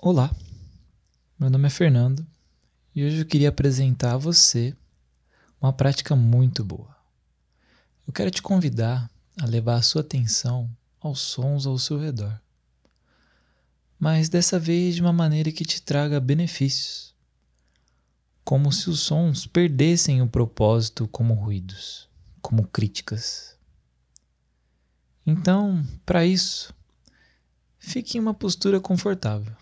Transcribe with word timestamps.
Olá, 0.00 0.30
meu 1.36 1.50
nome 1.50 1.66
é 1.66 1.70
Fernando 1.70 2.24
e 2.94 3.04
hoje 3.04 3.18
eu 3.18 3.26
queria 3.26 3.48
apresentar 3.48 4.14
a 4.14 4.16
você 4.16 4.72
uma 5.60 5.72
prática 5.72 6.14
muito 6.14 6.64
boa. 6.64 6.96
Eu 8.06 8.12
quero 8.12 8.30
te 8.30 8.40
convidar 8.40 9.10
a 9.36 9.44
levar 9.44 9.74
a 9.74 9.82
sua 9.82 10.02
atenção 10.02 10.70
aos 11.00 11.18
sons 11.18 11.66
ao 11.66 11.76
seu 11.80 11.98
redor, 11.98 12.40
mas 13.98 14.28
dessa 14.28 14.56
vez 14.56 14.94
de 14.94 15.02
uma 15.02 15.12
maneira 15.12 15.50
que 15.50 15.64
te 15.64 15.82
traga 15.82 16.20
benefícios, 16.20 17.12
como 18.44 18.70
se 18.70 18.88
os 18.88 19.00
sons 19.00 19.48
perdessem 19.48 20.22
o 20.22 20.28
propósito 20.28 21.08
como 21.08 21.34
ruídos, 21.34 22.08
como 22.40 22.68
críticas. 22.68 23.58
Então, 25.26 25.84
para 26.06 26.24
isso, 26.24 26.72
fique 27.80 28.16
em 28.16 28.20
uma 28.20 28.32
postura 28.32 28.78
confortável. 28.78 29.56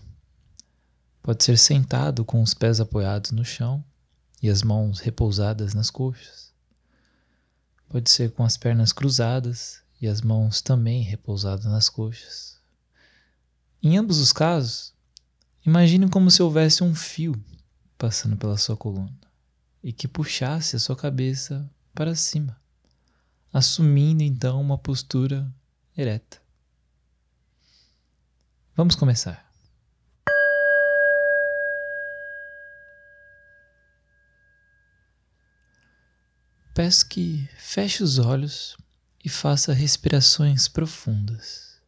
Pode 1.26 1.42
ser 1.42 1.58
sentado 1.58 2.24
com 2.24 2.40
os 2.40 2.54
pés 2.54 2.78
apoiados 2.78 3.32
no 3.32 3.44
chão 3.44 3.84
e 4.40 4.48
as 4.48 4.62
mãos 4.62 5.00
repousadas 5.00 5.74
nas 5.74 5.90
coxas. 5.90 6.52
Pode 7.88 8.08
ser 8.10 8.30
com 8.30 8.44
as 8.44 8.56
pernas 8.56 8.92
cruzadas 8.92 9.82
e 10.00 10.06
as 10.06 10.20
mãos 10.20 10.62
também 10.62 11.02
repousadas 11.02 11.64
nas 11.64 11.88
coxas. 11.88 12.60
Em 13.82 13.98
ambos 13.98 14.20
os 14.20 14.32
casos, 14.32 14.94
imagine 15.66 16.08
como 16.08 16.30
se 16.30 16.40
houvesse 16.40 16.84
um 16.84 16.94
fio 16.94 17.34
passando 17.98 18.36
pela 18.36 18.56
sua 18.56 18.76
coluna 18.76 19.18
e 19.82 19.92
que 19.92 20.06
puxasse 20.06 20.76
a 20.76 20.78
sua 20.78 20.94
cabeça 20.94 21.68
para 21.92 22.14
cima, 22.14 22.56
assumindo 23.52 24.22
então 24.22 24.60
uma 24.60 24.78
postura 24.78 25.52
ereta. 25.96 26.40
Vamos 28.76 28.94
começar. 28.94 29.45
Peço 36.76 37.08
que 37.08 37.48
feche 37.56 38.02
os 38.02 38.18
olhos 38.18 38.76
e 39.24 39.30
faça 39.30 39.72
respirações 39.72 40.68
profundas. 40.68 41.80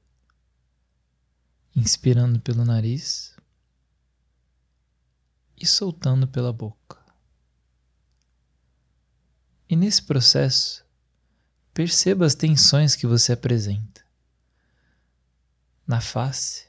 Inspirando 1.77 2.41
pelo 2.41 2.65
nariz 2.65 3.37
e 5.59 5.67
soltando 5.67 6.27
pela 6.27 6.55
boca. 6.55 6.99
E 9.69 9.77
nesse 9.77 10.03
processo, 10.03 10.83
perceba 11.75 12.25
as 12.25 12.35
tensões 12.35 12.97
que 12.97 13.07
você 13.07 13.35
apresenta 13.35 14.03
na 15.87 16.01
face, 16.01 16.67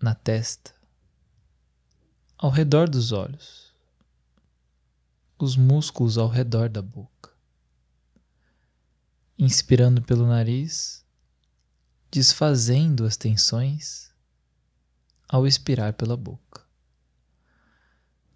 na 0.00 0.14
testa, 0.14 0.74
ao 2.38 2.48
redor 2.48 2.88
dos 2.88 3.12
olhos 3.12 3.71
os 5.42 5.56
músculos 5.56 6.18
ao 6.18 6.28
redor 6.28 6.68
da 6.68 6.80
boca. 6.80 7.32
Inspirando 9.36 10.00
pelo 10.00 10.24
nariz, 10.24 11.04
desfazendo 12.12 13.04
as 13.04 13.16
tensões 13.16 14.12
ao 15.28 15.44
expirar 15.44 15.94
pela 15.94 16.16
boca. 16.16 16.64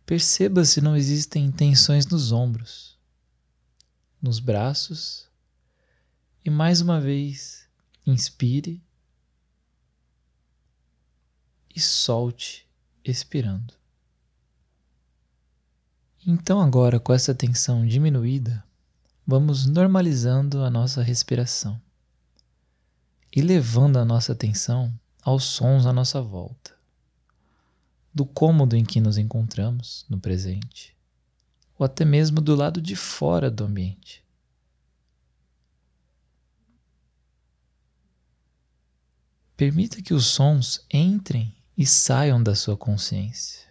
Perceba 0.05 0.65
se 0.65 0.81
não 0.81 0.97
existem 0.97 1.53
tensões 1.53 2.07
nos 2.07 2.33
ombros, 2.33 2.99
nos 4.21 4.41
braços 4.41 5.31
e 6.45 6.51
mais 6.51 6.81
uma 6.81 7.01
vez 7.01 7.69
inspire 8.05 8.85
e 11.73 11.81
solte 11.81 12.69
expirando. 13.05 13.86
Então, 16.29 16.61
agora, 16.61 16.99
com 16.99 17.13
essa 17.13 17.33
tensão 17.33 17.87
diminuída, 17.87 18.65
vamos 19.25 19.65
normalizando 19.65 20.65
a 20.65 20.69
nossa 20.69 21.01
respiração 21.01 21.81
e 23.31 23.41
levando 23.41 23.97
a 23.97 24.05
nossa 24.05 24.33
atenção 24.33 24.93
aos 25.23 25.45
sons 25.45 25.87
à 25.87 25.93
nossa 25.93 26.21
volta, 26.21 26.77
do 28.13 28.27
cômodo 28.27 28.75
em 28.75 28.85
que 28.85 29.01
nos 29.01 29.19
encontramos 29.19 30.05
no 30.09 30.19
presente, 30.19 30.97
ou 31.79 31.87
até 31.87 32.05
mesmo 32.05 32.41
do 32.41 32.57
lado 32.57 32.83
de 32.83 32.97
fora 32.97 33.49
do 33.49 33.63
ambiente. 33.65 34.25
Permita 39.57 40.03
que 40.03 40.13
os 40.13 40.27
sons 40.27 40.85
entrem 40.93 41.55
e 41.79 41.87
saiam 41.87 42.43
da 42.43 42.57
sua 42.57 42.77
consciência. 42.77 43.66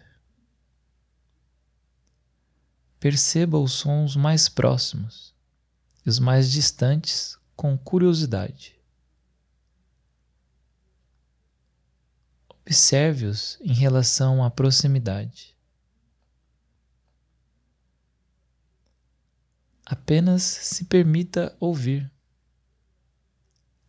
Perceba 3.08 3.56
os 3.56 3.70
sons 3.70 4.16
mais 4.16 4.48
próximos 4.48 5.32
e 6.04 6.08
os 6.08 6.18
mais 6.18 6.50
distantes 6.50 7.38
com 7.54 7.78
curiosidade. 7.78 8.76
Observe-os 12.48 13.58
em 13.60 13.72
relação 13.72 14.42
à 14.42 14.50
proximidade. 14.50 15.56
Apenas 19.84 20.42
se 20.42 20.84
permita 20.86 21.56
ouvir, 21.60 22.10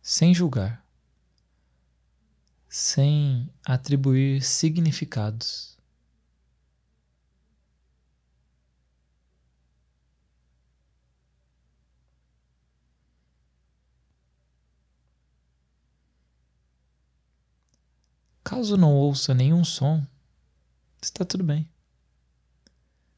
sem 0.00 0.32
julgar, 0.32 0.86
sem 2.68 3.52
atribuir 3.64 4.44
significados. 4.44 5.76
Caso 18.48 18.78
não 18.78 18.94
ouça 18.94 19.34
nenhum 19.34 19.62
som, 19.62 20.02
está 21.02 21.22
tudo 21.22 21.44
bem. 21.44 21.68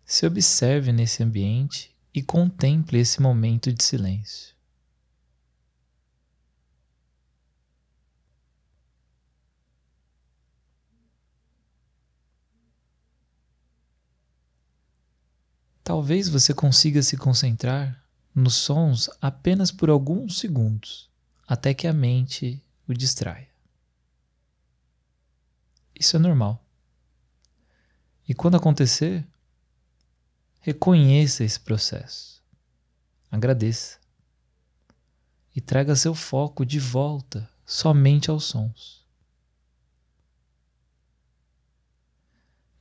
Se 0.05 0.27
observe 0.27 0.91
nesse 0.91 1.23
ambiente 1.23 1.95
e 2.13 2.21
contemple 2.21 2.99
esse 2.99 3.23
momento 3.23 3.73
de 3.73 3.85
silêncio. 3.85 4.57
Talvez 15.85 16.29
você 16.29 16.53
consiga 16.53 17.05
se 17.05 17.17
concentrar 17.17 18.05
nos 18.35 18.57
sons 18.57 19.09
apenas 19.23 19.71
por 19.71 19.91
alguns 19.91 20.41
segundos, 20.41 21.09
até 21.47 21.73
que 21.73 21.87
a 21.87 21.93
mente 21.93 22.61
o 22.89 22.93
distraia. 22.93 23.50
Isso 26.01 26.17
é 26.17 26.19
normal. 26.19 26.65
E 28.27 28.33
quando 28.33 28.57
acontecer, 28.57 29.23
reconheça 30.61 31.45
esse 31.45 31.61
processo. 31.61 32.43
Agradeça. 33.31 33.99
E 35.55 35.61
traga 35.61 35.95
seu 35.95 36.15
foco 36.15 36.65
de 36.65 36.81
volta 36.81 37.47
somente 37.67 38.31
aos 38.31 38.45
sons. 38.45 39.07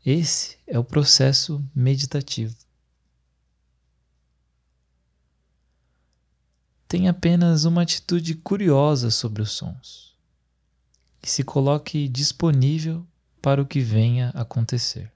Esse 0.06 0.58
é 0.66 0.80
o 0.80 0.84
processo 0.84 1.62
meditativo. 1.76 2.56
Tenha 6.88 7.12
apenas 7.12 7.66
uma 7.66 7.82
atitude 7.82 8.34
curiosa 8.36 9.12
sobre 9.12 9.42
os 9.42 9.52
sons 9.52 10.09
e 11.22 11.30
se 11.30 11.44
coloque 11.44 12.08
disponível 12.08 13.06
para 13.42 13.62
o 13.62 13.66
que 13.66 13.80
venha 13.80 14.30
acontecer. 14.30 15.12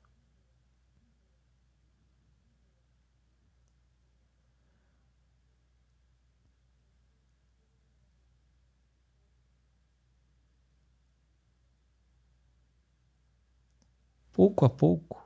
Pouco 14.31 14.66
a 14.66 14.69
pouco, 14.69 15.24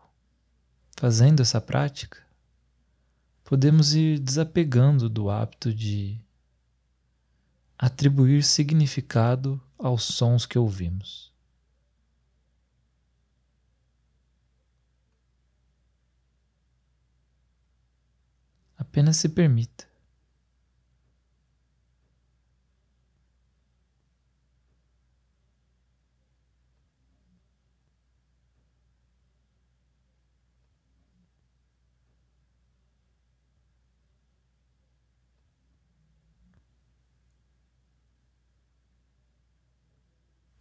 fazendo 0.98 1.42
essa 1.42 1.62
prática, 1.62 2.22
podemos 3.44 3.94
ir 3.94 4.19
desapegando 4.19 5.07
do 5.07 5.30
hábito 5.30 5.74
de 5.74 6.19
atribuir 7.78 8.44
significado 8.44 9.62
aos 9.78 10.04
sons 10.04 10.46
que 10.46 10.58
ouvimos. 10.58 11.32
Apenas 18.78 19.18
se 19.18 19.30
permita. 19.30 19.87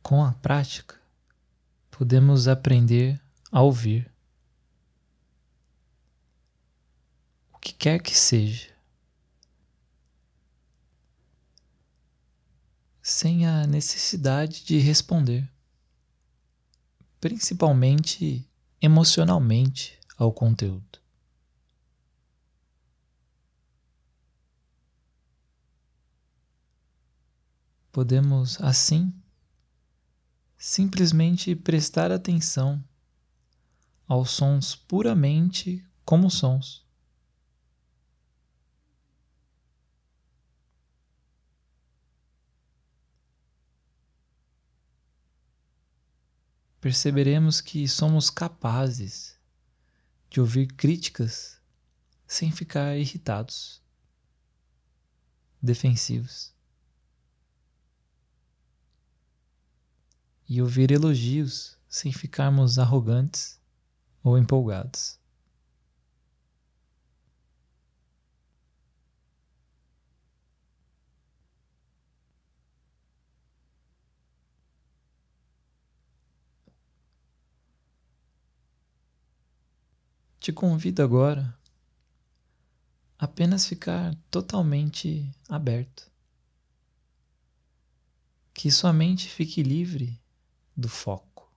Com 0.06 0.22
a 0.22 0.32
prática, 0.34 0.94
podemos 1.90 2.46
aprender 2.46 3.20
a 3.50 3.60
ouvir. 3.60 4.08
O 7.52 7.58
que 7.58 7.72
quer 7.72 8.00
que 8.00 8.16
seja. 8.16 8.72
Sem 13.02 13.48
a 13.48 13.66
necessidade 13.66 14.64
de 14.64 14.78
responder, 14.78 15.50
principalmente 17.20 18.48
emocionalmente 18.80 19.98
ao 20.16 20.32
conteúdo. 20.32 21.00
Podemos, 27.90 28.60
assim, 28.60 29.12
simplesmente 30.58 31.54
prestar 31.54 32.10
atenção 32.10 32.82
aos 34.08 34.30
sons 34.30 34.74
puramente 34.74 35.84
como 36.04 36.30
sons. 36.30 36.84
Perceberemos 46.80 47.60
que 47.60 47.88
somos 47.88 48.30
capazes 48.30 49.36
de 50.30 50.40
ouvir 50.40 50.68
críticas 50.68 51.60
sem 52.26 52.52
ficar 52.52 52.96
irritados, 52.96 53.82
defensivos. 55.60 56.55
E 60.48 60.62
ouvir 60.62 60.90
elogios 60.90 61.76
sem 61.88 62.12
ficarmos 62.12 62.78
arrogantes 62.78 63.60
ou 64.22 64.38
empolgados. 64.38 65.18
Te 80.38 80.52
convido 80.52 81.02
agora 81.02 81.58
a 83.18 83.24
apenas 83.24 83.66
ficar 83.66 84.14
totalmente 84.30 85.28
aberto. 85.48 86.08
Que 88.54 88.70
sua 88.70 88.92
mente 88.92 89.28
fique 89.28 89.62
livre 89.62 90.20
do 90.76 90.88
foco. 90.88 91.50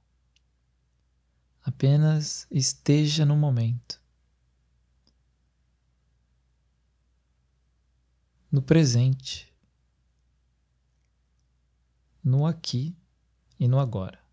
Apenas 1.64 2.48
esteja 2.50 3.26
no 3.26 3.36
momento, 3.36 4.02
no 8.52 8.62
presente, 8.62 9.54
no 12.24 12.46
aqui 12.46 12.96
e 13.60 13.68
no 13.68 13.80
agora. 13.80 14.29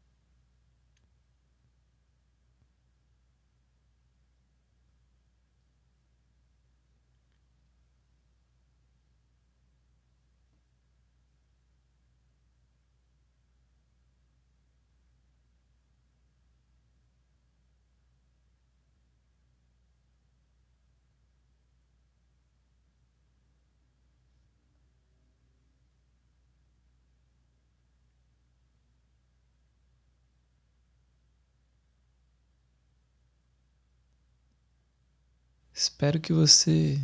Espero 35.78 36.19
que 36.19 36.32
você 36.32 36.99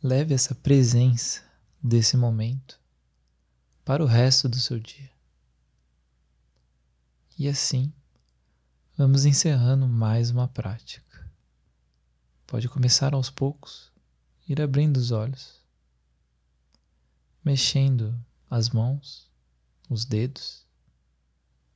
leve 0.00 0.32
essa 0.32 0.54
presença 0.54 1.42
desse 1.82 2.16
momento 2.16 2.80
para 3.84 4.00
o 4.00 4.06
resto 4.06 4.48
do 4.48 4.60
seu 4.60 4.78
dia. 4.78 5.10
E 7.36 7.48
assim, 7.48 7.92
vamos 8.96 9.24
encerrando 9.24 9.88
mais 9.88 10.30
uma 10.30 10.46
prática. 10.46 11.28
Pode 12.46 12.68
começar 12.68 13.12
aos 13.12 13.28
poucos, 13.28 13.90
ir 14.48 14.62
abrindo 14.62 14.98
os 14.98 15.10
olhos, 15.10 15.60
mexendo 17.44 18.16
as 18.48 18.68
mãos, 18.68 19.28
os 19.90 20.04
dedos 20.04 20.64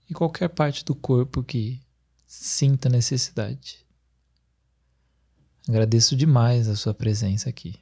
e 0.09 0.15
qualquer 0.15 0.51
parte 0.51 0.85
do 0.85 0.95
corpo 0.95 1.43
que 1.43 1.83
sinta 2.25 2.89
necessidade. 2.89 3.85
Agradeço 5.69 6.17
demais 6.17 6.69
a 6.69 6.76
sua 6.76 6.93
presença 6.93 7.49
aqui. 7.49 7.75